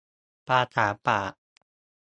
[0.47, 1.33] ภาษาปาก